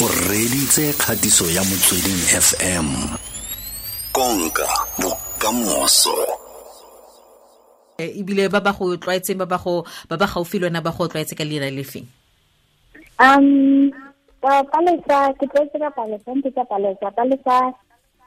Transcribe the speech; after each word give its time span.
o 0.00 0.06
reditse 0.30 0.92
kgatiso 0.92 1.44
ya 1.50 1.62
motsweding 1.66 2.22
fm 2.46 2.86
konka 4.12 4.68
bokamoso. 5.02 6.14
Ebile 7.98 8.46
ba 8.48 8.60
ba 8.60 8.70
go 8.70 8.94
tlwaetseng 8.94 9.42
ba 9.42 9.46
ba 9.46 9.58
go 9.58 9.82
ba 10.08 10.14
ba 10.16 10.26
gaufi 10.26 10.58
le 10.58 10.70
wena 10.70 10.80
ba 10.80 10.94
go 10.94 11.08
tlwaetse 11.10 11.34
ka 11.34 11.42
leina 11.42 11.66
le 11.66 11.82
feng? 11.82 12.06
Um 13.18 13.90
palesa 14.40 15.34
ke 15.34 15.50
tlwaetse 15.50 15.78
ka 15.82 15.90
palesa 15.90 16.30
ntse 16.30 16.50
ka 16.54 16.62
palesa. 16.70 17.10
Palesa 17.10 17.74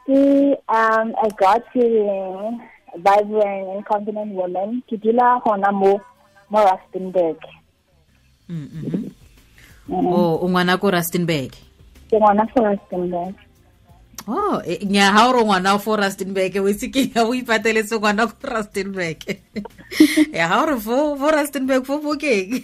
ke 0.03 0.19
um 0.67 1.07
a 1.23 1.27
god 1.39 1.63
fearing 1.71 2.59
vibrant 2.99 3.71
and 3.71 3.85
confident 3.87 4.35
woman. 4.35 4.83
Ke 4.91 4.99
dula 4.99 5.39
gona 5.39 5.71
mo 5.71 6.03
mo 6.51 6.59
rustenburg. 6.67 7.39
Mm 8.51 8.67
-hmm. 8.67 9.20
O 9.89 10.37
o 10.41 10.45
ngwana 10.49 10.77
ko 10.77 10.91
rustenburg. 10.91 11.55
Ke 12.09 12.17
ngwana 12.19 12.45
ko 12.53 12.59
rustenburg. 12.65 13.35
Oh 14.27 14.61
nya 14.85 15.09
ha 15.11 15.33
o 15.33 15.41
ngwana 15.41 15.79
fo 15.81 15.97
rustenburg 15.97 16.53
o 16.61 16.69
itse 16.69 16.93
ke 16.93 17.09
ya 17.09 17.25
o 17.25 17.33
ipateletse 17.33 17.97
ngwana 17.97 18.29
ko 18.29 18.37
rustenburg. 18.43 19.17
Ya 20.31 20.47
ha 20.47 20.63
o 20.63 20.77
fo 20.79 21.17
fo 21.17 21.27
rustenburg 21.33 21.85
fo 21.85 21.97
fo 21.99 22.13
keng? 22.15 22.61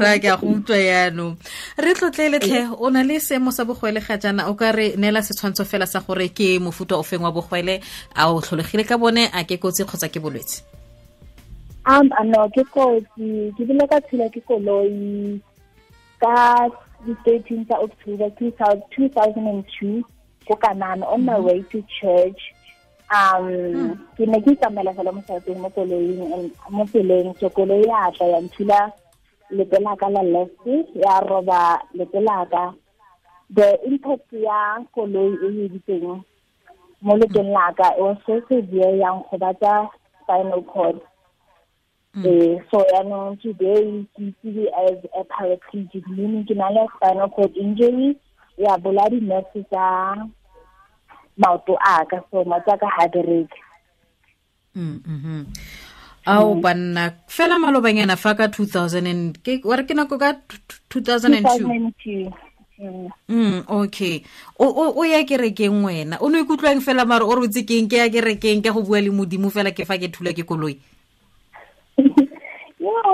Ra 0.00 0.16
ke 0.16 0.32
a 0.32 0.36
go 0.40 0.48
utlwa 0.48 0.80
yaanong 0.80 1.36
re 1.76 1.92
tlotleeletlhe 1.94 2.72
o 2.72 2.88
na 2.90 3.04
le 3.04 3.20
seemo 3.20 3.52
sa 3.52 3.64
bogwele 3.68 4.00
ga 4.00 4.16
jaana 4.16 4.48
o 4.48 4.56
ka 4.56 4.72
re 4.72 4.96
neela 4.96 5.20
setshwantsho 5.20 5.68
fela 5.68 5.86
sa 5.86 6.00
gore 6.00 6.32
ke 6.32 6.56
mofuta 6.58 6.96
o 6.96 7.04
feng 7.04 7.20
wa 7.20 7.30
bogwele 7.32 7.80
a 8.16 8.32
o 8.32 8.40
tlholegile 8.40 8.88
ka 8.88 8.96
bone 8.96 9.28
a 9.28 9.44
ke 9.44 9.60
kotsi 9.60 9.84
kgotsa 9.84 10.08
ke 10.08 10.20
bolwetse? 10.24 10.64
Um 11.84 12.08
ano 12.16 12.48
ke 12.48 12.64
kotsi 12.72 13.52
ke 13.56 13.62
bile 13.68 13.84
ka 13.88 14.00
tshela 14.08 14.32
ke 14.32 14.40
koloi 14.48 15.40
ka 16.20 16.68
di-thirteen 17.06 17.64
tsa 17.64 17.80
october 17.80 18.30
two 18.38 18.50
thousand 19.08 19.46
and 19.46 19.64
two 19.78 20.04
ko 20.46 20.54
kanana 20.56 21.04
on 21.08 21.24
my 21.24 21.38
way 21.38 21.62
to 21.72 21.82
church. 22.00 22.40
Um 23.10 23.98
ke 24.14 24.22
ne 24.28 24.38
ke 24.40 24.54
itamela 24.54 24.94
fela 24.94 25.10
mo 25.10 25.22
saeteng 25.26 25.58
mo 25.58 25.70
koloing 25.74 26.52
mo 26.70 26.84
tseleng 26.86 27.34
so 27.40 27.48
koloi 27.50 27.82
ya 27.82 28.10
tla 28.14 28.26
ya 28.26 28.40
nthula 28.40 28.80
lepe 29.50 29.78
la 29.82 29.96
ka 29.96 30.08
la 30.08 30.22
left 30.22 30.66
ya 30.94 31.20
roba 31.26 31.82
lepe 31.94 32.20
la 32.22 32.44
ka. 32.46 32.64
The 33.50 33.82
impact 33.82 34.30
ya 34.32 34.78
koloi 34.94 35.34
e 35.42 35.48
editseng 35.66 36.22
mo 37.02 37.12
lepeng 37.16 37.50
la 37.50 37.72
ka 37.72 37.96
it 37.96 38.02
was 38.02 38.18
so 38.26 38.38
severe 38.46 38.94
yang 38.94 39.24
gobatsa 39.26 39.90
spinal 40.22 40.62
cord. 40.62 41.00
Eh, 42.10 42.58
so 42.66 42.82
yaanong 42.90 43.38
today 43.38 44.02
ke 44.18 44.34
itsewe 44.34 44.66
as 44.66 44.98
a 45.14 45.22
paraplegic 45.30 46.02
meaning 46.10 46.42
ke 46.42 46.58
na 46.58 46.66
le 46.74 46.82
spinal 46.98 47.30
cord 47.30 47.54
injury 47.54 48.18
ya 48.58 48.74
bola 48.82 49.06
di-nerve 49.06 49.62
tsa 49.70 50.18
maoto 51.38 51.78
a 51.78 52.02
ka 52.10 52.18
so 52.26 52.42
matsaka 52.42 52.82
ga 52.82 53.06
bereke. 53.14 53.54
Ao 56.26 56.58
banna 56.58 57.14
fela 57.30 57.62
malobanyana 57.62 58.18
fa 58.18 58.34
ka 58.34 58.50
2000 58.50 59.62
wa 59.62 59.74
re 59.78 59.86
ke 59.86 59.94
nako 59.94 60.18
ka 60.18 60.34
2002 60.90 62.50
Mm, 63.28 63.68
okay. 63.68 64.24
O 64.56 64.96
o 64.96 65.04
ya 65.04 65.20
kerekeng 65.28 65.84
wena. 65.84 66.16
O 66.24 66.32
ne 66.32 66.40
ikutlwang 66.40 66.80
fela 66.80 67.04
mare 67.04 67.28
o 67.28 67.36
re 67.36 67.44
o 67.44 67.50
keng 67.52 67.86
ke 67.86 68.00
ya 68.00 68.08
kerekeng 68.08 68.64
ke 68.64 68.72
go 68.72 68.80
bua 68.80 69.04
le 69.04 69.12
modimo 69.12 69.52
fela 69.52 69.68
ke 69.70 69.84
fa 69.84 70.00
ke 70.00 70.08
thula 70.08 70.32
ke 70.32 70.48
koloi 70.48 70.80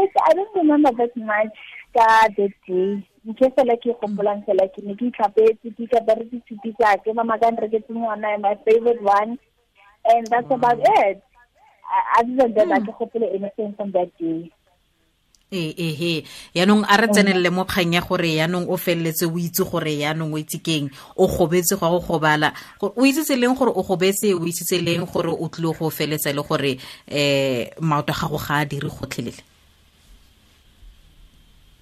i 0.05 0.34
don't 0.34 0.55
remember 0.55 0.92
that 0.92 1.16
much 1.16 1.56
ka 1.97 2.28
that 2.36 2.52
day. 2.69 3.02
Nke 3.27 3.50
fela 3.56 3.75
ke 3.83 3.91
gopolang 3.98 4.44
fela 4.47 4.69
ke 4.70 4.84
ne 4.84 4.94
ke 4.94 5.08
itlhapetse 5.11 5.72
ke 5.75 5.83
ikapere 5.89 6.28
dithupi 6.30 6.70
tsake 6.78 7.14
mama 7.14 7.39
ka 7.41 7.50
nreketse 7.50 7.91
ngwana 7.91 8.39
my 8.39 8.55
favorite 8.64 9.02
one. 9.02 9.39
And 10.06 10.27
that's 10.28 10.47
mm. 10.47 10.55
about 10.55 10.78
it. 10.78 11.22
Other 12.19 12.36
than 12.36 12.55
that 12.55 12.70
a 12.70 12.80
mm. 12.80 12.86
ke 12.86 12.92
gopole 12.98 13.27
anything 13.34 13.74
from 13.74 13.90
that 13.92 14.12
day. 14.18 14.52
Ee 15.51 15.74
ehe 15.79 16.24
yaanong 16.55 16.84
a 16.86 16.96
re 16.98 17.07
mm. 17.07 17.13
tsenelele 17.14 17.51
mo 17.51 17.64
kgang 17.64 17.95
ya 17.95 18.01
gore 18.02 18.30
yaanong 18.39 18.67
o 18.70 18.77
feleletse 18.77 19.27
o 19.27 19.39
itse 19.39 19.67
gore 19.67 19.95
yaanong 19.95 20.34
o 20.34 20.39
itse 20.39 20.63
keng. 20.63 20.90
O 21.17 21.27
gobetse 21.27 21.74
go 21.78 21.86
a 21.86 21.90
go 21.90 22.01
gobala. 22.07 22.52
O 22.83 23.02
itsetse 23.02 23.34
leng 23.34 23.58
gore 23.58 23.74
o 23.74 23.83
gobetse 23.83 24.34
o 24.34 24.42
itsetse 24.46 24.78
leng 24.78 25.07
gore 25.07 25.34
o 25.34 25.48
tlile 25.51 25.74
go 25.74 25.90
feletsa 25.90 26.30
le 26.34 26.42
gore 26.46 26.78
um 27.11 27.89
maoto 27.90 28.14
a 28.14 28.18
gago 28.23 28.39
ga 28.39 28.63
a 28.63 28.64
dire 28.67 28.90
gotlhelele 28.90 29.55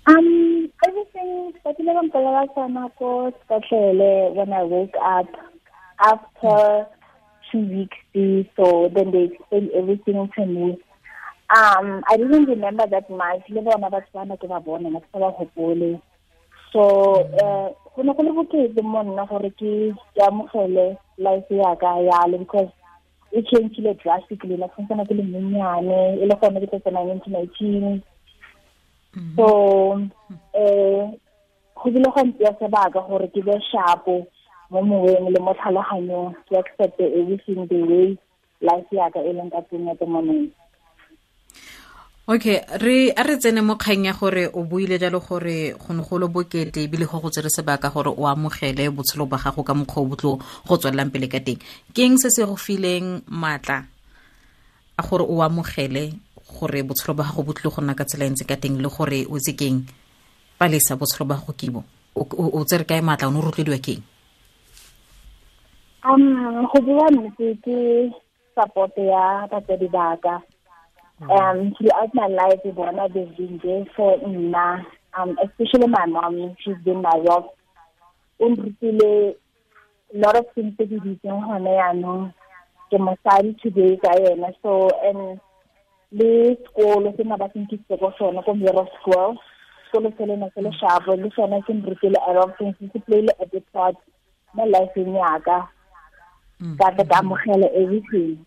um 0.07 0.69
everything 0.87 1.53
ba 1.65 1.73
ba 1.73 2.91
ko 2.99 3.33
when 4.35 4.53
i 4.53 4.63
woke 4.63 4.97
up 5.03 5.29
after 6.01 6.87
two 7.51 7.61
weeks 7.61 7.97
so 8.57 8.91
then 8.95 9.11
they 9.13 9.25
explained 9.33 9.71
everything 9.75 10.29
to 10.37 10.47
me. 10.47 10.79
Um 11.55 12.03
i 12.11 12.17
didn't 12.17 12.47
remember 12.47 12.87
that 12.87 13.09
much. 13.11 13.43
Le 13.49 13.63
bona 13.63 13.91
batho 13.91 14.13
bana 14.13 14.37
ke 14.37 14.49
ba 14.49 14.61
bona 14.61 14.91
na 14.91 15.01
ke 15.01 15.07
sa 15.13 15.19
ba 15.19 15.31
gopole 15.39 16.01
so 16.73 17.23
uh 17.41 17.69
go 17.95 18.03
ne 18.03 18.13
go 18.13 18.23
le 18.23 18.33
bokete 18.33 18.83
mo 18.83 19.03
nna 19.03 19.25
gore 19.29 19.51
ke 19.61 19.95
ke 20.15 20.21
amogele 20.27 20.97
life 21.19 21.51
ya 21.51 21.75
ka 21.77 22.01
yalo 22.03 22.39
because 22.39 22.73
e 23.33 23.43
changile 23.43 23.95
drastically 24.03 24.57
na 24.57 24.67
santsana 24.75 25.07
ke 25.07 25.15
le 25.15 25.23
monnyane 25.23 26.19
e 26.23 26.27
le 26.27 26.35
gone 26.41 26.61
ke 26.61 26.81
tsena 26.83 27.05
nineteen 27.05 27.33
nineteen 27.33 28.03
so 29.37 29.47
eh 30.55 31.07
go 31.79 31.87
bile 31.91 32.09
go 32.11 32.21
ntse 32.25 32.51
sebaka 32.59 33.01
gore 33.07 33.29
ke 33.35 33.41
be 33.47 33.55
sharpo 33.71 34.27
mo 34.71 34.81
moweng 34.83 35.31
le 35.31 35.39
mo 35.41 35.53
tlhaloganyong 35.55 36.35
ke 36.49 36.59
accept 36.59 36.99
everything 37.01 37.67
the 37.71 37.79
way 37.85 38.09
life 38.65 38.89
ya 38.91 39.11
ka 39.13 39.21
e 39.21 39.31
leng 39.33 39.51
ka 39.53 39.61
teng 39.69 39.87
at 39.91 39.99
the 40.01 40.07
moment. 40.07 40.51
Okay 42.25 42.65
re 42.81 43.13
a 43.13 43.21
re 43.21 43.37
tsene 43.37 43.61
mo 43.61 43.77
kgang 43.77 44.09
ya 44.09 44.17
gore 44.17 44.49
o 44.49 44.65
buile 44.65 44.97
jalo 44.97 45.21
gore 45.21 45.77
go 45.77 45.93
ne 45.93 46.03
go 46.03 46.17
le 46.17 46.27
bokete 46.33 46.89
ebile 46.89 47.05
go 47.05 47.21
go 47.21 47.29
tsere 47.29 47.53
sebaka 47.53 47.93
gore 47.93 48.17
o 48.17 48.25
amogele 48.25 48.89
botshelo 48.89 49.29
ba 49.29 49.37
gago 49.37 49.61
ka 49.61 49.77
mokgwa 49.77 50.01
o 50.03 50.09
botlo 50.09 50.33
go 50.65 50.75
tswelelang 50.81 51.13
pele 51.13 51.29
ka 51.29 51.45
teng. 51.45 51.61
Ke 51.93 52.01
eng 52.09 52.17
se 52.17 52.33
se 52.33 52.43
go 52.49 52.57
fileng 52.57 53.21
maatla 53.29 53.85
a 54.97 55.03
gore 55.05 55.29
o 55.29 55.45
amogele 55.45 56.17
gore 56.55 56.83
botshelo 56.87 57.15
ba 57.19 57.25
gago 57.29 57.43
bo 57.43 57.53
go 57.53 57.81
nna 57.83 57.95
ka 57.99 58.05
tsela 58.05 58.25
e 58.27 58.31
ntse 58.31 58.45
ka 58.47 58.57
teng 58.57 58.79
le 58.83 58.89
gore 58.89 59.27
o 59.27 59.37
tse 59.39 59.53
keng 59.61 59.83
palesa 60.59 60.97
botshelo 60.97 61.27
ba 61.29 61.37
gago 61.37 61.53
kibo 61.53 61.81
o 62.15 62.65
tsere 62.65 62.85
kae 62.85 63.01
maatla 63.03 63.29
o 63.29 63.31
ne 63.31 63.39
o 63.39 63.45
rotloediwa 63.45 63.79
keng 63.83 64.03
um 66.05 66.67
go 66.71 66.79
bua 66.87 67.07
nnete 67.11 67.59
ke 67.65 67.77
support 68.55 68.95
ya 68.97 69.49
batsadi 69.51 69.89
baka 69.89 70.43
um 71.21 71.73
throughout 71.75 72.11
my 72.15 72.29
life 72.29 72.63
bona 72.77 73.09
they've 73.09 73.37
been 73.37 73.59
there 73.63 73.85
for 73.97 74.17
nna 74.23 74.85
um 75.19 75.37
especially 75.45 75.89
my 75.89 76.07
mom 76.07 76.55
she's 76.63 76.79
been 76.85 77.01
my 77.03 77.17
rock 77.27 77.47
o 78.41 78.49
nrutile 78.49 79.35
lot 80.15 80.37
of 80.39 80.47
things 80.55 80.75
tse 80.77 80.87
ke 80.87 80.97
di 81.03 81.11
itseng 81.17 81.41
gone 81.43 81.71
yaanong 81.81 82.31
ke 82.91 82.97
mosadi 82.99 83.51
today 83.63 83.97
ka 83.99 84.13
yena 84.23 84.51
so 84.63 84.91
and 85.03 85.41
le 86.19 86.57
sekolo 86.63 87.13
se 87.17 87.23
na 87.25 87.37
ba 87.37 87.49
senkisitse 87.53 87.99
ko 87.99 88.13
sone 88.19 88.41
ko 88.47 88.55
mero 88.55 88.87
school. 88.97 89.35
Sekolo 89.91 90.11
se 90.17 90.27
le 90.27 90.37
ne 90.37 90.49
se 90.55 90.61
le 90.63 90.71
sharpo 90.79 91.17
le 91.17 91.29
sone 91.37 91.59
ke 91.67 91.73
nrutile 91.75 92.19
a 92.29 92.33
lot 92.33 92.49
of 92.49 92.57
things 92.59 92.77
se 92.79 92.99
playile 93.07 93.33
a 93.43 93.47
big 93.47 93.65
part 93.73 93.97
mo 94.55 94.65
lifeng 94.67 95.15
yaka 95.15 95.59
ka. 96.79 96.95
Ka 96.95 97.05
ka 97.05 97.19
amogela 97.19 97.69
everything. 97.75 98.39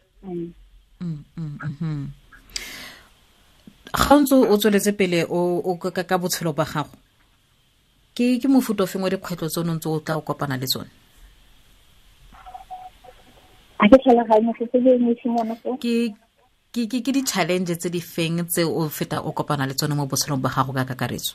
Ga 3.94 4.16
ntse 4.20 4.36
o 4.36 4.56
tsweletse 4.58 4.92
pele 5.00 5.26
o 5.30 5.76
ka 5.82 6.18
botshelo 6.18 6.54
ba 6.54 6.66
gago 6.66 6.96
ke 8.16 8.40
ke 8.42 8.48
mofuta 8.50 8.84
o 8.84 8.90
feng 8.90 9.04
wa 9.04 9.10
dikgwetlho 9.10 9.48
tse 9.50 9.60
o 9.60 9.64
ntse 9.64 9.88
o 9.90 10.00
tla 10.00 10.18
o 10.18 10.26
kopana 10.26 10.58
le 10.58 10.66
tsone? 10.66 10.90
A 13.80 13.86
ke 13.90 13.98
tlhaloganye 14.02 14.52
se 14.58 14.66
se 14.72 14.80
ko 15.64 15.78
ke 15.78 15.94
ke 16.86 17.02
ke 17.02 17.10
di-challenge 17.10 17.74
tse 17.74 17.90
di 17.90 18.00
feng 18.00 18.46
tse 18.46 18.62
o 18.62 18.86
feta 18.90 19.26
o 19.26 19.34
kopana 19.34 19.66
le 19.66 19.74
tsone 19.74 19.98
mo 19.98 20.06
botshelong 20.06 20.42
ba 20.42 20.54
gago 20.54 20.70
ka 20.78 20.86
kakaretso? 20.86 21.34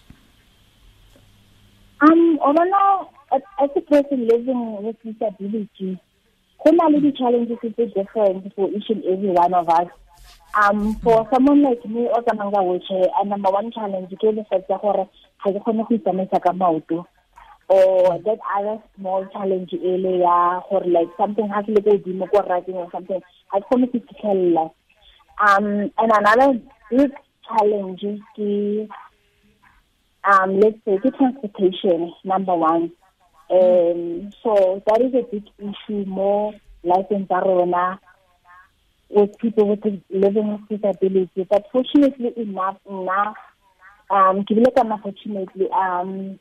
Um 1.98 2.38
o 2.38 2.52
bona 2.54 3.10
as 3.32 3.70
a 3.74 3.80
person 3.80 4.28
living 4.30 4.82
with 4.86 4.96
disability 5.02 5.98
go 6.62 6.70
na 6.70 6.86
le 6.86 7.00
di-challenges 7.00 7.58
tse 7.58 7.90
different 7.90 8.54
for 8.54 8.70
each 8.70 8.90
and 8.90 9.02
every 9.04 9.34
one 9.34 9.54
of 9.54 9.68
us. 9.68 9.90
Um 10.54 10.94
for 11.02 11.26
someone 11.32 11.62
like 11.62 11.82
me 11.90 12.06
o 12.06 12.22
tsamayng 12.22 12.52
ka 12.54 12.62
wheelchair 12.62 13.10
a 13.18 13.24
number 13.26 13.50
one 13.50 13.72
challenge 13.72 14.14
ke 14.14 14.30
le 14.30 14.44
fact 14.46 14.70
ya 14.70 14.78
gore 14.78 15.08
ga 15.42 15.50
ke 15.50 15.58
kgone 15.58 15.82
go 15.88 15.94
itsamaisa 15.98 16.38
ka 16.38 16.52
maoto. 16.52 17.06
Or 17.68 18.18
that 18.20 18.38
other 18.54 18.78
small 18.94 19.26
challenge 19.32 19.72
e 19.72 19.96
le 19.96 20.20
ya 20.22 20.60
gore 20.70 20.86
like 20.86 21.10
something 21.16 21.48
has 21.48 21.66
le 21.66 21.80
go 21.80 21.98
dimo 21.98 22.30
ko 22.30 22.46
writing 22.46 22.78
or 22.78 22.86
something 22.92 23.18
ga 23.18 23.58
ke 23.58 23.66
kgone 23.66 23.90
go 23.90 23.98
fitlhelela 23.98 24.70
um 25.40 25.90
and 25.98 26.12
another 26.12 26.60
big 26.90 27.12
challenge 27.46 28.04
ke 28.36 28.88
um 30.24 30.60
let's 30.60 30.78
say 30.84 30.98
ke 30.98 31.14
transportation 31.16 32.12
number 32.24 32.54
one. 32.54 32.90
Um 33.50 34.30
so 34.42 34.82
that 34.86 35.02
is 35.02 35.14
a 35.14 35.22
big 35.30 35.44
issue 35.58 36.04
more 36.06 36.54
lifeng 36.84 37.26
in 37.30 37.36
rona 37.48 37.98
with 39.10 39.36
people 39.38 39.68
with 39.68 39.84
living 40.10 40.52
with 40.52 40.80
disability. 40.80 41.46
But 41.48 41.66
fortunately 41.72 42.32
enough 42.36 42.78
nna 42.88 43.34
um 44.10 44.44
ke 44.44 44.54
bile 44.56 44.70
kana 44.76 44.98
fortunately 45.02 45.68
um 45.72 46.38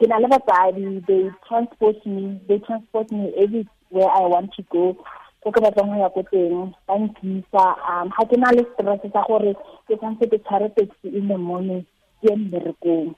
ke 0.00 0.08
na 0.10 0.18
le 0.18 0.28
batsadi 0.28 1.06
they 1.06 1.22
transport 1.48 2.06
me 2.06 2.40
they 2.48 2.58
transport 2.68 3.10
me 3.12 3.32
everywhere 3.38 4.10
i 4.20 4.26
want 4.34 4.50
to 4.56 4.62
go 4.74 4.96
ko 5.44 5.52
ke 5.52 5.60
batlang 5.60 5.92
go 5.92 5.96
ya 6.00 6.08
ko 6.08 6.22
teng 6.32 6.72
ba 6.88 6.96
nkisa 6.96 7.64
um 7.84 8.08
ga 8.08 8.24
ke 8.24 8.36
na 8.40 8.48
le 8.56 8.64
stress 8.72 9.04
sa 9.12 9.20
gore 9.28 9.52
ke 9.84 9.92
tshwanetse 9.92 10.24
ke 10.32 10.38
tshware 10.40 10.68
taxi 10.72 11.08
in 11.12 11.28
the 11.28 11.36
morning 11.36 11.84
ke 12.20 12.32
ye 12.32 12.36
mmerekong. 12.36 13.12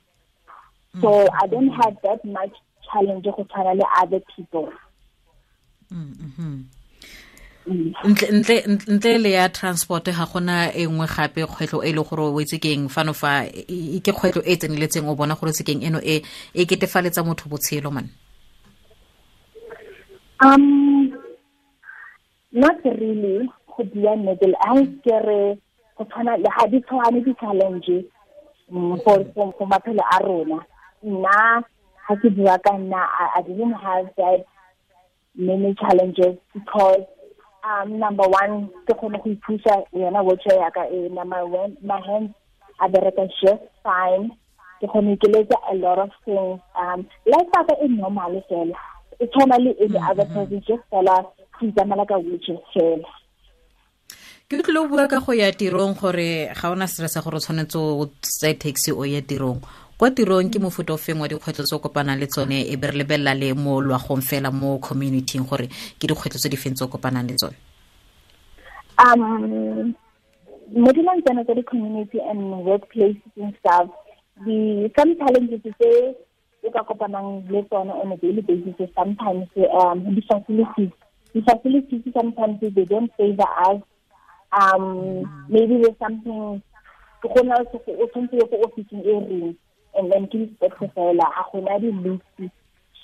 So 1.01 1.29
i 1.43 1.47
don't 1.47 1.71
have 1.71 1.95
that 2.03 2.25
much 2.27 2.51
challenge 2.91 3.31
go 3.31 3.47
tshwana 3.47 3.79
le 3.79 3.87
other 4.03 4.21
people. 4.35 4.75
Ntle 7.67 9.19
le 9.23 9.31
ya 9.31 9.49
transport 9.49 10.11
ga 10.11 10.27
gona 10.27 10.75
e 10.75 10.87
nngwe 10.87 11.07
gape 11.07 11.47
kgwetlho 11.47 11.83
e 11.87 11.93
le 11.93 12.03
gore 12.03 12.27
o 12.27 12.41
etse 12.43 12.59
keng 12.59 12.89
fano 12.91 13.15
fa 13.15 13.47
ke 13.47 14.11
kgwetlho 14.11 14.43
e 14.43 14.57
tseneletseng 14.59 15.07
o 15.07 15.15
bona 15.15 15.39
gore 15.39 15.53
tsekeng 15.55 15.83
eno 15.87 16.03
e 16.03 16.23
e 16.55 16.67
ketefaletsa 16.67 17.23
motho 17.23 17.47
botshelo 17.47 17.91
man. 17.95 18.11
Um 20.43 21.06
not 22.57 22.83
really 22.85 23.49
go 23.69 23.85
bua 23.85 24.17
nnete 24.17 24.49
a 24.61 24.87
kere 25.05 25.59
go 25.97 26.05
tshwana 26.05 26.37
le 26.37 26.49
ga 26.49 26.67
di 26.67 26.81
tshwane 26.81 27.21
di-challenge 27.25 28.05
for 29.05 29.67
maphelo 29.69 30.03
a 30.13 30.19
rona. 30.25 30.65
Nna 31.05 31.65
ga 32.09 32.17
ke 32.17 32.31
bua 32.31 32.59
ka 32.59 32.73
nna 32.79 33.07
i 33.37 33.43
didn't 33.43 33.75
have 33.75 34.09
that 34.17 34.47
many 35.35 35.75
challenges 35.75 36.39
because 36.55 37.05
um 37.63 37.99
number 37.99 38.25
one 38.25 38.71
ke 38.89 38.97
kgone 38.97 39.23
go 39.23 39.31
iphusa 39.31 39.85
yona 39.93 40.25
wheelchair 40.25 40.59
ya 40.59 40.71
ka 40.71 40.89
e 40.89 41.09
one 41.09 41.77
my 41.83 42.01
hands 42.01 42.33
a 42.81 42.89
bereka 42.89 43.29
just 43.45 43.63
fine. 43.85 44.31
Ke 44.81 44.89
kgone 44.89 45.21
ke 45.21 45.29
letsa 45.29 45.61
a 45.71 45.75
lot 45.75 45.99
of 45.99 46.11
things 46.25 46.61
um 46.75 47.07
life 47.27 47.53
ya 47.55 47.65
ka 47.65 47.75
e 47.85 47.89
normal 47.89 48.43
fela. 48.49 48.77
E 49.21 49.27
tshwana 49.27 49.59
le 49.59 49.77
any 49.79 49.99
other 49.99 50.25
person 50.25 50.63
just 50.67 50.83
fela 50.91 51.27
ke 51.59 51.67
itsamela 51.69 52.07
ka 52.07 52.19
wheelchair 52.19 52.61
fela. 52.73 53.09
Ke 54.49 54.63
o 54.63 54.87
bua 54.87 55.09
ka 55.09 55.19
go 55.21 55.33
ya 55.33 55.51
tirong 55.51 55.99
gore 55.99 56.55
ga 56.55 56.71
ona 56.71 56.87
stress 56.87 57.19
gore 57.19 57.37
o 57.37 57.41
tshwanetse 57.41 57.77
o 57.77 58.07
tsaye 58.23 58.55
taxi 58.55 58.93
o 58.93 59.03
ye 59.03 59.21
tirong. 59.21 59.59
Kwa 59.99 60.11
tirong 60.11 60.53
ke 60.53 60.63
mofuta 60.63 60.95
o 60.95 60.97
feng 60.97 61.19
wa 61.19 61.27
dikgwetlho 61.27 61.65
tse 61.65 61.75
o 61.75 61.83
kopanang 61.83 62.21
le 62.21 62.27
tsone? 62.27 62.63
E 62.63 62.77
be 62.77 62.87
re 62.87 62.99
lebelela 63.01 63.35
le 63.35 63.55
mo 63.55 63.81
loagong 63.81 64.23
fela 64.23 64.53
mo 64.53 64.79
communityng 64.79 65.49
gore 65.49 65.67
ke 65.99 66.07
dikgwetlho 66.07 66.39
tse 66.39 66.49
di 66.49 66.57
feng 66.57 66.75
tse 66.79 66.85
o 66.85 66.89
kopanang 66.89 67.27
le 67.27 67.35
tsone? 67.35 67.57
Um 69.03 69.95
mo 70.75 70.91
dilang 70.93 71.23
tsena 71.23 71.45
tsa 71.45 71.55
di-community 71.55 72.19
and 72.19 72.67
workplaces 72.67 73.35
and 73.39 73.55
stuff 73.59 73.87
the 74.45 74.91
some 74.99 75.15
challenges 75.19 75.63
tse 75.63 76.15
o 76.67 76.71
ka 76.71 76.83
kopanang 76.83 77.47
le 77.51 77.63
tsone 77.71 77.91
on 77.91 78.13
a 78.13 78.17
daily 78.19 78.43
basis 78.43 78.91
sometimes 78.95 79.47
um 79.75 80.03
the 80.15 80.23
facilities 80.27 80.95
the 81.37 81.43
facilities 81.43 82.13
sometimes 82.15 82.61
they 82.61 82.85
don't 82.85 83.13
favor 83.17 83.45
us. 83.69 83.83
Um, 84.53 85.47
maybe 85.49 85.83
there's 85.83 85.99
something 85.99 86.63
to 87.23 87.29
go 87.29 87.43
now 87.43 87.59
to 87.59 87.81
go 87.87 88.57
officing 88.65 89.03
e 89.05 89.13
reng 89.13 89.57
and 89.99 90.13
then 90.13 90.27
ke 90.29 90.49
expect 90.49 90.81
fela 90.95 91.27
a 91.41 91.43
gona 91.51 91.81
di 91.81 91.91
list 92.05 92.53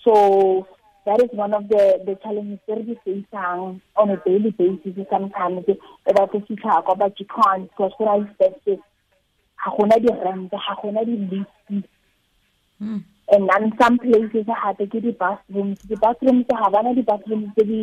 so 0.04 0.66
that 1.04 1.20
is 1.22 1.30
one 1.32 1.52
of 1.52 1.68
the 1.68 2.00
the 2.06 2.14
challenges 2.22 2.58
that 2.68 2.86
we 2.86 2.96
facing 3.04 3.80
on 3.96 4.10
a 4.10 4.16
daily 4.24 4.50
basis 4.50 5.06
sometimes 5.10 5.66
go 5.66 6.40
fitlha 6.48 6.82
kwa 6.84 6.94
ba 6.94 7.10
you 7.18 7.26
can't 7.26 7.68
because 7.70 7.92
what 7.98 8.08
I 8.08 8.24
expected 8.24 8.78
ga 9.64 9.70
gona 9.76 9.98
di 10.00 10.12
rent 10.24 10.50
ga 10.50 10.76
gona 10.82 11.04
di 11.04 11.16
list 11.32 11.88
and 12.80 13.48
then 13.48 13.72
some 13.80 13.98
places 13.98 14.46
ha 14.48 14.72
ke 14.72 15.00
di 15.08 15.10
bathrooms 15.24 15.82
di 15.88 15.96
bathrooms 15.96 16.46
ha 16.52 16.70
bana 16.70 16.94
di 16.94 17.02
bathrooms 17.02 17.52
tse 17.56 17.64
di 17.64 17.82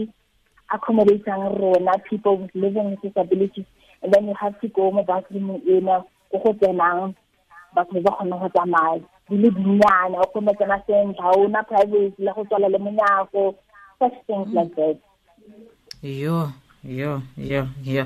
accommodating 0.72 1.44
rona 1.60 1.98
people 2.10 2.38
with 2.38 2.52
living 2.54 2.92
with 2.92 3.02
disabilities 3.02 3.66
and 4.02 4.14
then 4.14 4.28
you 4.28 4.34
have 4.40 4.60
to 4.62 4.68
go 4.70 4.92
mo 4.92 5.04
bathroom 5.04 5.62
ena 5.68 6.04
go 6.32 6.38
go 6.44 6.54
tsenang 6.54 7.14
batho 7.76 8.02
ba 8.06 8.12
kgona 8.12 8.36
go 8.42 8.50
tsamaya 8.50 9.00
di 9.30 9.36
le 9.38 9.50
dinnyana 9.52 10.18
o 10.24 10.28
kgona 10.32 10.54
tsena 10.58 10.78
sentle 10.88 11.14
ga 11.18 11.30
ona 11.38 11.64
privacy 11.64 12.22
le 12.26 12.32
go 12.36 12.44
tswala 12.46 12.68
le 12.70 12.78
monyako 12.78 13.56
such 14.00 14.18
things 14.28 14.48
like 14.54 14.76
that. 14.76 14.98
Yo 16.02 16.52
yo 16.84 17.22
yo 17.38 17.68
yo. 17.84 18.06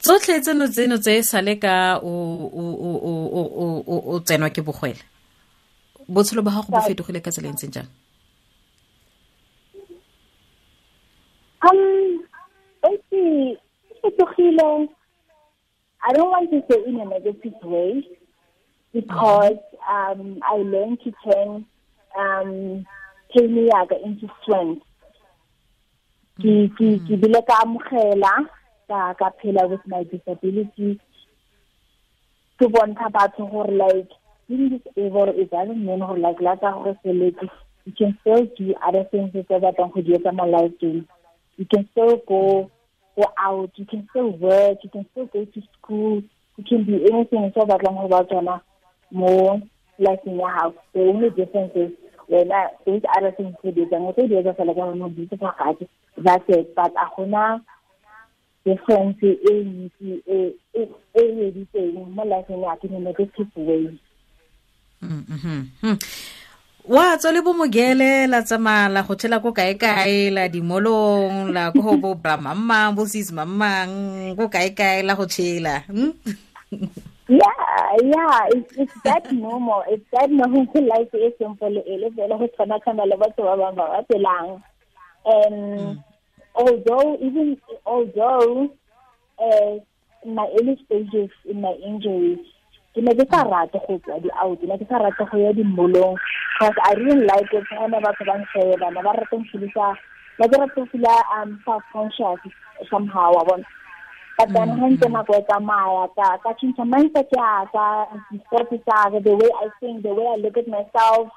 Tsotlhe 0.00 0.40
tseno 0.40 0.66
tseno 0.68 0.96
tse 0.98 1.22
sale 1.22 1.54
ka 1.62 2.00
o 2.02 4.20
tsenwa 4.24 4.50
ke 4.50 4.62
bogwele. 4.62 5.02
Botshelo 6.08 6.42
ba 6.42 6.50
gago 6.50 6.72
bo 6.72 6.80
fetogile 6.82 7.20
ka 7.22 7.30
tsela 7.30 7.48
e 7.48 7.52
ntseng 7.52 7.72
jang 7.72 7.88
Um, 11.62 12.24
fetogile. 14.02 14.88
I 16.02 16.12
don't 16.12 16.30
want 16.30 16.50
to 16.50 16.62
say 16.70 16.82
in 16.86 17.00
a 17.00 17.04
negative 17.04 17.54
way 17.62 18.06
because 18.92 19.58
um, 19.88 20.40
I 20.42 20.56
learned 20.56 21.00
to 21.04 21.12
turn 21.24 21.66
um, 22.18 22.86
pain 23.34 23.68
yaga 23.70 23.96
into 24.02 24.28
strength. 24.42 24.82
Ke 26.40 26.72
ke 26.72 26.88
ke 27.04 27.20
bile 27.20 27.42
ka 27.44 27.60
amogela 27.64 28.48
ka 28.88 29.12
ka 29.14 29.30
phela 29.42 29.68
with 29.68 29.84
my 29.86 30.04
disability. 30.04 30.98
Ke 32.58 32.72
bontsha 32.72 33.12
batho 33.12 33.50
gore 33.50 33.68
like 33.68 34.08
being 34.48 34.80
disabled 34.80 35.36
it 35.36 35.50
doesn't 35.50 35.84
mean 35.84 36.00
gore 36.00 36.18
like 36.18 36.40
la 36.40 36.56
ka 36.56 36.72
gore 36.72 36.96
feletse 37.04 37.48
you 37.84 37.92
can 37.92 38.16
still 38.20 38.46
do 38.56 38.74
other 38.82 39.04
things 39.12 39.30
tse 39.32 39.60
batlang 39.64 39.92
go 39.92 40.00
di 40.00 40.16
etsa 40.16 40.32
mo 40.32 40.44
lifeng 40.54 41.04
you 41.60 41.66
can 41.66 41.86
still 41.92 42.22
go 42.26 42.70
go 43.16 43.24
out, 43.38 43.70
you 43.74 43.84
can 43.84 44.08
still 44.10 44.30
work, 44.30 44.78
you 44.82 44.88
can 44.88 45.04
still 45.12 45.26
go 45.26 45.44
to 45.44 45.62
school, 45.78 46.22
you 46.56 46.64
can 46.64 46.84
do 46.84 47.06
anything 47.12 47.52
so 47.54 47.66
that 47.66 47.84
long 47.84 48.02
about 48.02 48.30
Jana 48.30 48.62
more 49.10 49.60
like 49.98 50.20
in 50.24 50.36
your 50.36 50.50
house. 50.50 50.74
The 50.94 51.00
only 51.00 51.28
difference 51.28 51.72
is 51.74 51.90
when 52.28 52.50
I 52.50 52.68
those 52.86 53.02
other 53.14 53.32
things 53.32 53.54
to 53.62 53.72
do 53.72 53.86
and 53.92 54.04
what 54.04 54.16
they 54.16 54.26
do 54.26 54.38
is 54.38 54.46
like 54.46 54.58
I'm 54.58 54.98
not 54.98 55.14
beautiful 55.14 55.50
that's 56.16 56.44
it. 56.48 56.74
But 56.74 56.92
wanna 57.18 57.62
difference 58.64 59.18
in 59.20 59.90
a 60.00 60.54
a 60.74 60.88
a 61.14 61.66
thing 61.72 62.14
more 62.14 62.24
like 62.24 62.48
in 62.48 62.94
a 62.94 63.00
negative 63.00 63.48
way. 63.54 64.00
Mm-hmm. 65.04 65.92
Wa 66.90 67.14
tswa 67.14 67.30
le 67.32 67.40
bo 67.42 67.54
mogele 67.54 68.26
la 68.26 68.42
tsamaya 68.42 68.88
la 68.90 69.06
go 69.06 69.14
tshela 69.14 69.38
ko 69.38 69.54
kae-kae 69.54 70.34
la 70.34 70.50
dimolong 70.50 71.54
la 71.54 71.70
ko 71.70 71.94
bo 72.02 72.18
bramamang 72.18 72.98
bo 72.98 73.06
sis 73.06 73.30
mamang 73.30 74.34
ko 74.34 74.50
kae-kae 74.50 75.06
la 75.06 75.14
go 75.14 75.22
tshela 75.22 75.86
yeah 77.30 77.94
yeah 78.02 78.42
it's, 78.50 78.74
it's 78.74 78.98
that 79.06 79.22
normal 79.30 79.86
it's 79.86 80.02
that 80.10 80.34
normal 80.34 80.66
life 80.90 81.14
e 81.14 81.30
simple 81.38 81.78
e 81.78 81.94
le 81.94 82.10
fela 82.10 82.34
go 82.34 82.50
tshwana 82.50 82.82
tshwana 82.82 83.06
le 83.06 83.14
batho 83.14 83.46
ba 83.46 83.54
bangwe 83.54 83.78
ba 83.78 83.86
ba 83.94 84.02
phelang 84.10 84.58
and 85.30 86.02
although 86.58 87.14
even 87.22 87.54
although 87.86 88.66
uh, 89.38 89.78
my 90.26 90.46
early 90.58 90.74
stages 90.90 91.30
in 91.46 91.62
my 91.62 91.74
injuries 91.86 92.42
ke 92.94 93.00
ne 93.06 93.12
ke 93.14 93.24
sa 93.30 93.42
rate 93.46 93.78
go 93.86 93.98
tswa 94.02 94.18
di-out 94.22 94.62
ne 94.66 94.78
ke 94.78 94.86
sa 94.90 94.98
rate 94.98 95.22
go 95.30 95.38
ya 95.38 95.52
dimolong 95.54 96.16
because 96.58 96.74
I 96.84 96.94
didn't 96.94 97.26
like 97.26 97.52
it. 97.52 97.64
Gane 97.70 97.98
batho 98.02 98.24
ba 98.26 98.34
nsheba 98.42 98.90
ne 98.90 99.02
ba 99.02 99.12
rate 99.14 99.36
nfilisa 99.38 99.94
ke 100.38 100.56
rate 100.58 100.82
fila 100.90 101.14
um 101.36 101.60
self 101.64 101.82
conscious 101.92 102.40
somehow 102.90 103.30
wa 103.32 103.44
bona. 103.44 103.64
But 104.38 104.52
then 104.54 104.74
ha 104.74 104.88
ntse 104.90 105.06
nako 105.06 105.38
e 105.38 105.42
tsamaya 105.46 106.08
ka 106.16 106.38
ka 106.42 106.52
change 106.58 106.82
mindset 106.82 107.30
ya 107.30 107.64
ka 107.70 108.06
tsa 108.34 109.20
the 109.22 109.34
way 109.38 109.50
I 109.62 109.68
think 109.78 110.02
the 110.02 110.14
way 110.14 110.26
I 110.26 110.36
look 110.42 110.58
at 110.58 110.66
myself 110.66 111.30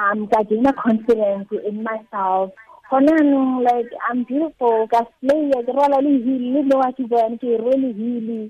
um 0.00 0.26
ka 0.28 0.42
gain 0.48 0.64
confidence 0.72 1.52
in 1.52 1.82
myself. 1.82 2.50
Gone 2.88 3.12
anong 3.12 3.60
like 3.68 3.92
I'm 4.08 4.24
beautiful 4.24 4.88
ka 4.88 5.04
slay 5.20 5.52
ke 5.52 5.76
rola 5.76 6.00
le 6.00 6.16
hili 6.24 6.64
le 6.64 6.76
wa 6.80 6.88
ke 6.96 7.04
bona 7.04 7.36
ke 7.36 7.60
really 7.60 7.92
hili 7.92 8.40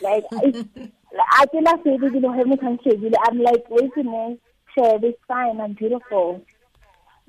like 0.00 0.24
I 1.18 1.46
can 1.46 1.64
not 1.64 1.82
say 1.84 1.96
that 1.96 2.12
you 2.12 2.20
know 2.20 2.32
him 2.32 2.52
I'm 2.52 3.38
like, 3.40 3.64
wait 3.68 3.90
a 3.96 4.02
minute, 4.02 4.40
sure, 4.74 4.98
it's 5.02 5.18
fine, 5.28 5.60
I'm 5.60 5.74
beautiful. 5.74 6.42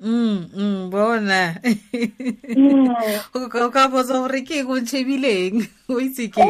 Mm, 0.02 0.50
mm, 0.50 0.90
bona. 0.90 1.54
O 3.34 3.48
ka 3.48 3.70
ka 3.70 3.88
botsa 3.88 4.18
gore 4.20 4.42
ke 4.42 4.66
go 4.66 4.74
ntshebileng. 4.80 5.62
O 5.88 6.00
itse 6.02 6.28
ke. 6.34 6.42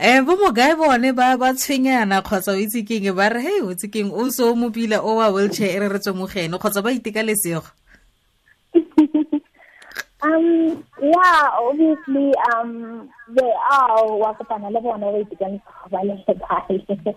um 0.00 0.24
bo 0.24 0.36
mokae 0.36 0.76
bone 0.76 1.12
ba 1.12 1.36
ba 1.36 1.52
tshwenyana 1.52 2.22
kgotsa 2.22 2.52
o 2.54 2.60
itse 2.60 2.86
keng 2.86 3.10
ba 3.16 3.28
re 3.28 3.40
hei 3.42 3.60
o 3.60 3.72
itse 3.74 3.90
keng 3.90 4.12
o 4.12 4.30
se 4.30 4.42
o 4.44 4.54
mopila 4.54 5.02
o 5.02 5.16
wa 5.18 5.28
wheelchair 5.34 5.80
re 5.82 5.88
re 5.88 5.98
tswe 5.98 6.12
mogene 6.14 6.56
kgotsa 6.56 6.84
ba 6.84 6.94
itekalesego 6.94 7.66
um 10.22 10.84
yeah 11.02 11.50
obviously 11.58 12.32
um 12.52 13.08
they 13.28 13.52
are 13.72 14.16
wa 14.16 14.34
kopana 14.34 14.70
le 14.70 14.80
bona 14.80 15.12
ba 15.12 15.18
itekanetse 15.18 15.62
ba 15.90 16.00
le 16.04 16.14
bae 16.36 17.16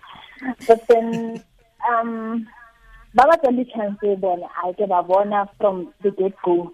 but 0.68 0.88
then 0.88 1.42
um 1.90 2.48
ba 3.14 3.28
ba 3.28 3.38
tswang 3.38 3.58
di-chance 3.58 4.00
bona 4.20 4.48
I 4.64 4.72
ke 4.74 4.88
ba 4.88 5.04
bona 5.04 5.50
from 5.60 5.94
the 6.02 6.12
get 6.12 6.34
go 6.44 6.72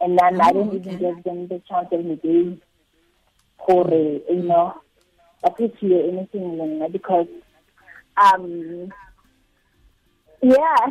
and 0.00 0.18
then 0.18 0.40
I 0.40 0.52
didn't 0.52 0.74
even 0.74 0.98
give 0.98 1.22
them 1.24 1.48
the 1.48 1.60
chance 1.68 1.88
the 1.90 2.16
day 2.16 2.56
gore 3.66 4.20
you 4.28 4.42
know 4.42 4.74
appreciate 5.44 6.08
anything 6.08 6.80
because 6.92 7.28
um 8.16 8.90
yeah 10.42 10.86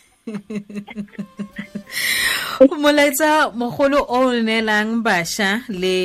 molaetsa 2.82 3.52
mogolo 3.52 4.00
o 4.08 4.32
neelang 4.32 5.04
bašwa 5.04 5.68
le 5.68 5.96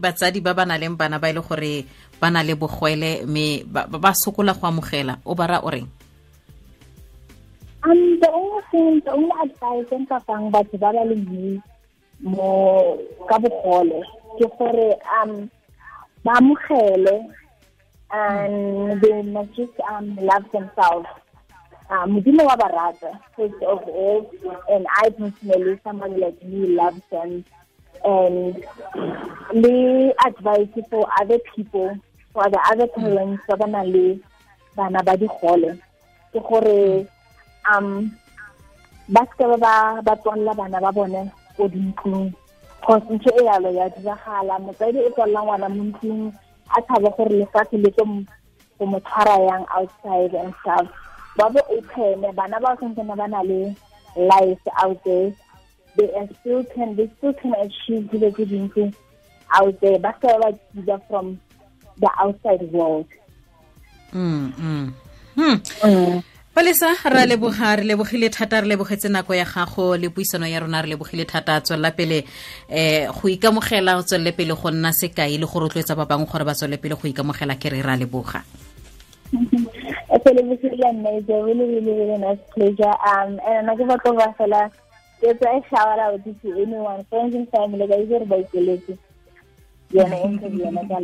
batsadi 0.00 0.40
ba 0.40 0.56
ba 0.56 0.64
na 0.64 0.80
leng 0.80 0.96
bana 0.96 1.20
ba 1.20 1.28
e 1.28 1.36
le 1.36 1.44
gore 1.44 1.84
ba 2.20 2.30
na 2.30 2.42
le 2.42 2.54
bogwele 2.56 3.26
mme 3.26 3.64
ba 3.68 4.12
sokola 4.14 4.54
go 4.56 4.66
amogela. 4.66 5.18
O 5.24 5.34
bara 5.34 5.60
o 5.60 5.70
reng? 5.70 5.88
Um 7.84 8.18
the 8.20 8.30
only 8.32 8.62
thing 8.70 9.00
the 9.04 9.12
only 9.12 9.30
advice 9.44 9.90
nka 9.92 10.20
fang 10.26 10.50
batho 10.50 10.78
ba 10.80 10.92
ba 10.96 11.04
le 11.04 11.16
mo 12.24 12.48
ka 13.28 13.36
bogole 13.38 14.00
ke 14.40 14.46
gore 14.56 14.96
um 15.20 15.50
ba 16.24 16.32
amogele 16.40 17.28
and 18.10 19.00
they 19.02 19.22
must 19.22 19.50
just 19.56 19.74
um, 19.90 20.16
love 20.22 20.44
themselves 20.52 21.08
um, 21.90 22.10
Modimo 22.18 22.44
wa 22.44 22.56
ba 22.56 22.68
rata 22.68 23.20
first 23.36 23.62
of 23.62 23.82
all 23.88 24.30
and 24.70 24.86
I 24.90 25.10
personally 25.10 25.78
somebody 25.84 26.16
like 26.20 26.42
me 26.42 26.74
loves 26.74 27.02
them. 27.10 27.44
And 28.04 28.54
the 29.52 30.14
advice 30.24 30.68
for 30.90 31.08
other 31.20 31.38
people 31.54 31.98
for 32.32 32.50
the 32.50 32.60
other 32.70 32.86
parents 32.88 33.42
ba 33.48 33.56
ba 33.56 33.66
nang 33.66 33.92
le 33.92 34.20
bana 34.76 35.02
ba 35.02 35.16
digole 35.16 35.78
ke 36.32 36.40
gore 36.42 37.06
um 37.70 38.12
ba 39.08 39.22
seke 39.32 39.58
ba 39.58 40.02
ba 40.02 40.14
tswalela 40.20 40.54
bana 40.54 40.80
ba 40.80 40.92
bone 40.92 41.30
ko 41.56 41.68
dintlong. 41.68 42.34
Cause 42.84 43.02
ntho 43.10 43.30
e 43.34 43.42
yalo 43.46 43.70
ya 43.72 43.88
diragala 43.94 44.58
motsadi 44.58 45.00
e 45.06 45.10
tswalela 45.14 45.42
ngwana 45.42 45.68
mo 45.70 45.82
ntlong 45.90 46.32
a 46.76 46.82
tshabe 46.82 47.10
gore 47.16 47.34
lefatshe 47.40 47.78
le 47.78 47.90
tlo 47.90 48.04
go 48.78 48.84
mo 48.86 48.98
tshwara 49.00 49.38
yang 49.40 49.64
outside 49.72 50.34
and 50.34 50.52
stuff 50.60 50.86
ba 51.36 51.50
bo 51.50 51.60
open 51.68 52.24
bana 52.34 52.60
ba 52.60 52.76
santsene 52.80 53.14
ba 53.16 53.26
na 53.28 53.42
le 53.42 53.74
life 54.16 54.66
out 54.82 54.98
there 55.04 55.32
they 55.96 56.08
are 56.14 56.28
still 56.40 56.64
can 56.74 56.96
they 56.96 57.08
still 57.18 57.34
can 57.34 57.54
achieve 57.64 58.08
dilo 58.10 58.30
tse 58.32 58.44
dintsi 58.44 58.84
out 59.58 59.74
there 59.80 59.98
ba 59.98 60.12
se 60.20 60.28
ba 60.42 60.48
tsida 60.52 60.96
from 61.08 61.38
the 62.00 62.10
outside 62.18 62.62
world 62.72 63.06
mm, 64.12 64.52
mm. 64.56 64.92
Hmm. 65.36 65.56
Mm. 65.84 66.22
palesa 66.56 66.88
re 67.12 67.20
a 67.22 67.26
leboga 67.26 67.76
re 67.76 67.84
lebogile 67.84 68.30
thata 68.32 68.60
re 68.60 68.68
lebogetse 68.68 69.08
nako 69.12 69.34
ya 69.34 69.44
gago 69.44 69.96
le 69.96 70.08
puisano 70.08 70.46
ya 70.48 70.60
rona 70.60 70.80
re 70.82 70.88
lebogile 70.88 71.24
thata 71.28 71.60
tswelela 71.60 71.90
pele 71.92 72.24
um 72.72 73.12
go 73.12 73.28
ikamogela 73.28 74.02
tswelele 74.02 74.32
pele 74.32 74.54
go 74.54 74.70
nna 74.70 74.92
sekai 74.92 75.36
le 75.36 75.46
go 75.46 75.60
rotloetsa 75.60 75.94
ba 75.96 76.08
bangwe 76.08 76.24
gore 76.24 76.44
ba 76.44 76.54
tswelele 76.54 76.80
pele 76.80 76.94
go 76.96 77.08
ikamogela 77.08 77.60
ke 77.60 77.68
re 77.68 77.82
ra 77.82 77.96
leboga 77.96 78.40
It's 80.28 81.28
a 81.28 81.44
really, 81.44 81.64
really, 81.64 81.92
really 81.92 82.18
nice 82.18 82.38
pleasure. 82.50 82.94
Um, 83.06 83.40
and 83.46 83.70
I 83.70 83.76
give 83.76 83.88
a 83.88 83.98
cover 83.98 84.34
fella. 84.36 84.70
It's 85.22 85.40
a 85.40 85.62
shout 85.70 85.98
out 85.98 86.24
to 86.24 86.52
anyone, 86.52 87.04
friends 87.04 87.34
and 87.34 87.48
family. 87.48 87.86
Guys, 87.86 88.08
you're 88.08 88.26
by 88.26 88.42
interview 90.18 90.70
na 90.70 90.82
ka 90.82 90.98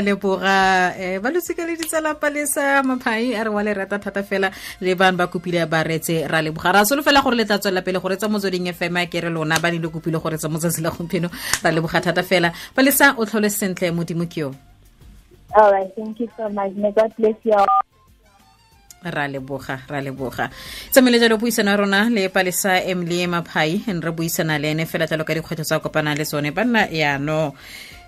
leboga 0.00 0.96
um 0.96 1.20
ba 1.20 1.28
losika 1.28 1.66
le 1.66 1.76
ditsala 1.76 2.14
palesa 2.16 2.80
maphai 2.82 3.36
a 3.36 3.44
re 3.44 3.50
wa 3.50 3.60
le 3.62 3.74
rata 3.74 3.98
thata 3.98 4.22
fela 4.24 4.48
le 4.80 4.94
bane 4.94 5.16
ba 5.16 5.26
kopile 5.28 5.68
ba 5.68 5.84
retse 5.84 6.24
ra 6.24 6.40
leboga 6.40 6.72
ra 6.72 6.84
solofela 6.84 7.20
gore 7.20 7.36
le 7.36 7.44
tla 7.44 7.58
tswelela 7.58 7.84
pele 7.84 8.00
gore 8.00 8.16
tsa 8.16 8.28
motsweding 8.28 8.72
fm 8.72 8.96
a 8.96 9.06
kere 9.06 9.28
lona 9.28 9.60
ba 9.60 9.68
ne 9.70 9.78
le 9.78 9.88
kopile 9.92 10.16
gore 10.16 10.38
tsa 10.40 10.48
motsatsi 10.48 10.80
la 10.80 10.90
gompieno 10.90 11.28
ra 11.62 11.70
leboga 11.70 12.00
thata 12.00 12.22
fela 12.22 12.52
palesa 12.74 13.14
o 13.20 13.24
tlhole 13.28 13.50
sentle 13.50 13.92
modimo 13.92 14.24
ke 14.24 14.40
yo 14.40 14.71
All 15.54 15.70
right, 15.72 15.90
thank 15.94 16.20
you 16.20 16.28
so 16.36 16.48
much. 16.48 16.72
May 16.72 16.92
God 16.92 17.12
bless 17.16 17.36
you 17.44 17.52
all. 17.52 17.66
ra 19.02 19.26
leboga 19.26 19.82
ra 19.90 19.98
leboga 20.00 20.46
tsamaile 20.90 21.18
jalo 21.18 21.34
puisano 21.38 21.70
ya 21.70 21.76
rona 21.76 22.06
le 22.10 22.28
palesa 22.28 22.78
emely 22.86 23.26
maphai 23.26 23.82
re 23.82 24.10
buisana 24.14 24.58
le 24.62 24.70
ene 24.70 24.86
fela 24.86 25.06
jalo 25.10 25.24
ka 25.26 25.34
dikgwetlho 25.34 25.64
tsa 25.66 25.82
kopana 25.82 26.14
le 26.14 26.22
tsone 26.24 26.54
banna 26.54 26.86
yaano 26.86 27.52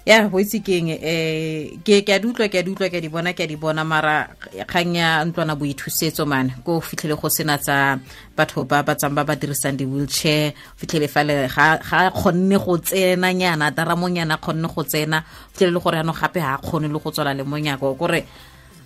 ya 0.05 0.29
boitse 0.29 0.61
keng 0.61 0.93
um 0.93 1.81
ke 1.85 2.05
a 2.13 2.19
di 2.21 2.27
utlwa 2.29 2.49
ke 2.53 2.59
a 2.61 2.63
di 2.63 2.71
utlwa 2.71 2.89
ke 2.93 2.97
a 2.97 3.01
di 3.01 3.09
bona 3.09 3.33
ke 3.33 3.45
a 3.45 3.47
di 3.47 3.57
bona. 3.57 3.85
Mara 3.85 4.29
kgang 4.69 4.95
ya 4.97 5.25
ntlwana 5.25 5.57
boithusetso 5.57 6.27
mane 6.29 6.53
ko 6.65 6.81
fitlhele 6.81 7.17
go 7.17 7.29
sena 7.29 7.57
tsa 7.59 7.99
batho 8.37 8.65
ba 8.69 8.83
ba 8.85 8.95
tsang 8.95 9.15
ba 9.17 9.25
ba 9.25 9.35
dirisang 9.35 9.77
di-wheelchair 9.77 10.53
fitlhele 10.77 11.09
fale 11.09 11.49
ga 11.49 12.11
kgonne 12.13 12.59
go 12.61 12.77
tsena 12.77 13.33
nyana 13.33 13.73
taramonyana 13.73 14.37
kgonne 14.37 14.69
go 14.69 14.83
tsena. 14.85 15.25
Fitlhele 15.53 15.73
le 15.73 15.81
gore 15.81 15.97
ano 15.99 16.13
gape 16.13 16.41
ga 16.41 16.55
a 16.55 16.59
kgone 16.61 16.93
le 16.93 16.99
go 17.01 17.11
tswala 17.11 17.33
le 17.33 17.45
monyako. 17.45 17.97
Kore 17.97 18.25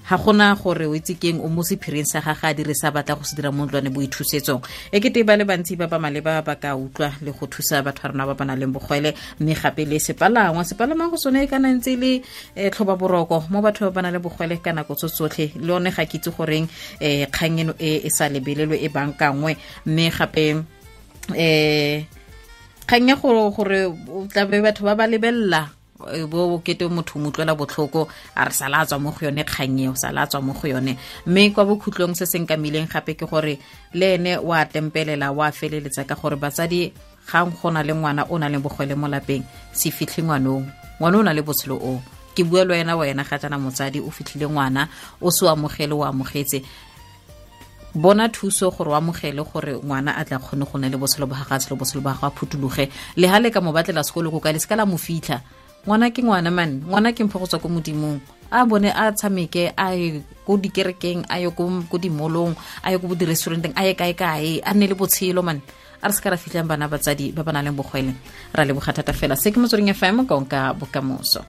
ga 0.09 0.17
gona 0.17 0.55
gore 0.57 0.87
o 0.89 0.95
itse 0.95 1.15
keng 1.21 1.41
o 1.45 1.49
mo 1.49 1.63
sephiring 1.63 2.07
sa 2.09 2.21
gage 2.21 2.45
a 2.45 2.55
dirisa 2.55 2.91
batla 2.91 3.15
go 3.15 3.25
se 3.25 3.37
dira 3.37 3.53
mo 3.53 3.67
ntlwane 3.67 3.93
boithusetsong 3.93 4.63
e 4.93 5.01
kete 5.01 5.25
ba 5.25 5.37
le 5.37 5.45
bantsi 5.45 5.77
ba 5.77 5.87
ba 5.87 5.99
maleba 5.99 6.41
ba 6.43 6.57
ka 6.57 6.73
utlwa 6.77 7.13
le 7.21 7.31
go 7.33 7.47
thusa 7.47 7.83
batho 7.85 8.03
ba 8.03 8.09
rona 8.09 8.27
ba 8.27 8.35
ba 8.35 8.45
nang 8.45 8.59
leng 8.59 8.73
bogwele 8.73 9.15
mme 9.41 9.55
gape 9.55 9.85
le 9.85 9.99
sepalangwa. 9.99 10.65
Sepalangwa 10.65 11.11
go 11.11 11.17
sone 11.17 11.45
e 11.45 11.47
kana 11.47 11.69
ntse 11.69 11.97
le 11.97 12.23
um 12.57 12.71
tlhoba 12.71 12.97
boroko 12.97 13.45
mo 13.51 13.61
batho 13.61 13.85
ba 13.89 13.91
ba 13.91 14.03
nang 14.03 14.13
le 14.17 14.19
bogwele 14.19 14.57
ka 14.63 14.73
nako 14.73 14.95
tso 14.95 15.09
tsotlhe. 15.09 15.53
Le 15.61 15.73
one 15.73 15.91
ga 15.91 16.05
ke 16.07 16.17
itse 16.19 16.31
goreng 16.33 16.65
um 16.65 17.27
kgang 17.29 17.61
eno 17.61 17.75
e 17.79 18.01
e 18.07 18.11
sa 18.11 18.29
lebelelwe 18.29 18.81
e 18.81 18.89
bankangwe. 18.89 19.57
Mme 19.87 20.11
gape 20.11 20.45
um 20.53 20.65
kgang 22.89 23.09
ya 23.09 23.17
gore 23.17 23.85
o 23.87 24.27
tlabe 24.33 24.63
batho 24.65 24.85
ba 24.85 24.95
ba 24.95 25.07
lebelela 25.07 25.78
bo 25.99 26.59
kete 26.63 26.89
motho 26.89 27.19
mo 27.19 27.29
utlwela 27.31 27.55
botlhoko 27.59 28.09
a 28.37 28.45
re 28.45 28.53
sala 28.53 28.87
tswa 28.87 28.99
mo 28.99 29.11
go 29.11 29.27
yone 29.27 29.43
kgang 29.45 29.81
eo 29.81 29.95
sala 29.95 30.27
tswa 30.27 30.41
mo 30.43 30.53
go 30.53 30.69
yone. 30.69 30.97
Mme 31.27 31.51
kwa 31.51 31.65
bokhutlong 31.65 32.15
se 32.15 32.27
se 32.27 32.39
nkamileng 32.39 32.87
gape 32.87 33.15
ke 33.19 33.27
gore 33.27 33.59
le 33.95 34.15
ene 34.15 34.39
wa 34.39 34.65
tempelela 34.65 35.33
wa 35.33 35.51
feleletsa 35.51 36.07
ka 36.07 36.15
gore 36.15 36.37
batsadi 36.37 36.93
gang 37.27 37.51
go 37.51 37.71
na 37.71 37.83
le 37.83 37.95
ngwana 37.95 38.27
o 38.31 38.39
na 38.39 38.49
le 38.49 38.59
bogwele 38.59 38.95
mo 38.95 39.09
lapeng 39.09 39.43
se 39.73 39.91
fitlhe 39.91 40.23
ngwanong. 40.23 40.71
Ngwana 41.01 41.19
o 41.19 41.23
na 41.23 41.33
le 41.33 41.43
botshelo 41.43 41.75
o 41.75 42.01
ke 42.35 42.45
bua 42.45 42.65
le 42.65 42.79
wena 42.79 42.97
wena 42.97 43.25
ga 43.25 43.39
jana 43.39 43.59
motsadi 43.59 43.99
o 44.01 44.11
fitlhile 44.11 44.47
ngwana 44.47 44.89
o 45.21 45.31
se 45.31 45.45
o 45.45 45.51
amogele 45.51 45.95
o 45.95 46.05
amogetse. 46.07 46.63
Bona 47.95 48.29
thuso 48.29 48.71
gore 48.71 48.91
o 48.91 48.95
amogele 48.95 49.43
gore 49.43 49.75
ngwana 49.83 50.15
a 50.15 50.25
tla 50.25 50.39
kgone 50.39 50.63
go 50.63 50.79
na 50.79 50.89
le 50.89 50.97
botshelo 50.97 51.27
ba 51.27 51.35
gaga 51.43 51.59
tshelo 51.59 51.75
botshelo 51.75 52.03
ba 52.07 52.15
gago 52.15 52.27
a 52.27 52.31
phutologe 52.31 52.87
le 53.17 53.27
ga 53.27 53.39
le 53.43 53.51
ka 53.51 53.61
mo 53.61 53.73
batlela 53.73 54.07
sekolo 54.07 54.31
ko 54.31 54.39
ka 54.39 54.53
le 54.55 54.63
se 54.63 54.69
ka 54.71 54.77
la 54.77 54.87
mo 54.87 54.95
fitlha 54.97 55.43
ngwana 55.87 56.11
ke 56.11 56.23
ngwana 56.23 56.51
man 56.51 56.83
ngwana 56.87 57.13
ke 57.13 57.25
mpho 57.25 57.39
go 57.39 57.47
tswa 57.47 57.63
ko 57.63 57.69
modimong. 57.69 58.21
A 58.51 58.65
bone 58.65 58.89
a 58.89 59.13
tshameke 59.13 59.77
a 59.77 59.93
ye 59.93 60.25
ko 60.47 60.57
dikerekeng 60.57 61.29
a 61.29 61.37
ye 61.39 61.51
ko 61.53 61.97
dimolong 62.01 62.57
a 62.83 62.91
ye 62.93 62.99
ko 62.99 63.13
di-restauranteng 63.13 63.77
a 63.77 63.85
ye 63.85 63.93
kae 63.93 64.15
kae 64.17 64.61
a 64.65 64.73
nne 64.73 64.89
le 64.89 64.95
botshelo 64.97 65.45
man. 65.45 65.61
A 66.01 66.09
re 66.09 66.13
se 66.15 66.23
ka 66.23 66.31
ra 66.31 66.37
fitlhang 66.41 66.67
bana 66.67 66.89
batsadi 66.89 67.35
ba 67.37 67.45
ba 67.45 67.53
nang 67.53 67.69
leng 67.69 67.77
bogwele. 67.77 68.15
Ra 68.55 68.65
leboga 68.65 68.97
thata 68.97 69.13
fela. 69.13 69.37
Se 69.37 69.53
ke 69.53 69.61
motsweding 69.61 69.93
fm 69.93 70.25
konka 70.25 70.73
bokamoso 70.73 71.45